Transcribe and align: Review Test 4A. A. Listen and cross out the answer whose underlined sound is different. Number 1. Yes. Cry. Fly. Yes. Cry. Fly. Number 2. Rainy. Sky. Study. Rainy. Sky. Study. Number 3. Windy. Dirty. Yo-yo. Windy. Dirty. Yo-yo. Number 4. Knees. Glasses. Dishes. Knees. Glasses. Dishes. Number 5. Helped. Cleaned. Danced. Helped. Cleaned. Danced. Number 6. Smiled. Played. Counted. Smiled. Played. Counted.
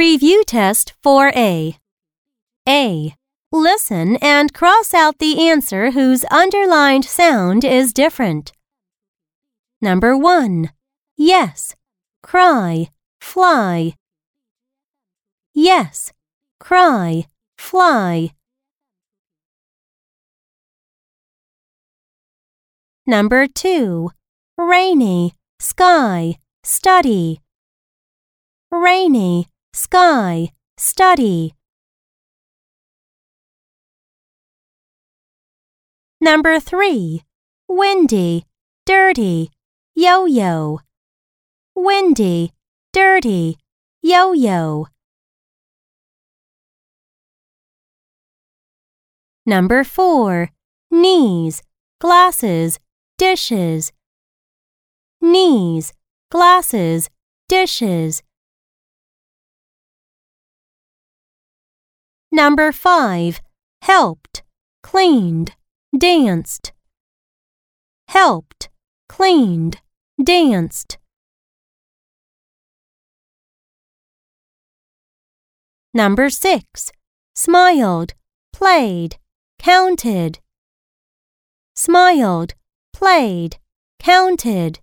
Review 0.00 0.44
Test 0.46 0.94
4A. 1.04 1.74
A. 2.66 3.14
Listen 3.52 4.16
and 4.22 4.54
cross 4.54 4.94
out 4.94 5.18
the 5.18 5.46
answer 5.46 5.90
whose 5.90 6.24
underlined 6.30 7.04
sound 7.04 7.66
is 7.66 7.92
different. 7.92 8.52
Number 9.82 10.16
1. 10.16 10.70
Yes. 11.18 11.76
Cry. 12.22 12.88
Fly. 13.20 13.92
Yes. 15.52 16.14
Cry. 16.60 17.26
Fly. 17.58 18.30
Number 23.06 23.46
2. 23.46 24.10
Rainy. 24.56 25.34
Sky. 25.58 26.38
Study. 26.64 27.42
Rainy. 28.72 29.46
Sky. 29.72 30.52
Study. 30.76 31.54
Number 36.20 36.58
3. 36.58 37.22
Windy. 37.68 38.44
Dirty. 38.84 39.50
Yo-yo. 39.94 40.80
Windy. 41.76 42.52
Dirty. 42.92 43.58
Yo-yo. 44.02 44.88
Number 49.46 49.84
4. 49.84 50.50
Knees. 50.90 51.62
Glasses. 52.00 52.80
Dishes. 53.18 53.92
Knees. 55.20 55.92
Glasses. 56.30 57.08
Dishes. 57.48 58.22
Number 62.40 62.72
5. 62.72 63.42
Helped. 63.82 64.44
Cleaned. 64.82 65.56
Danced. 65.94 66.72
Helped. 68.08 68.70
Cleaned. 69.10 69.82
Danced. 70.24 70.96
Number 75.92 76.30
6. 76.30 76.92
Smiled. 77.34 78.14
Played. 78.54 79.18
Counted. 79.58 80.38
Smiled. 81.76 82.54
Played. 82.94 83.58
Counted. 83.98 84.80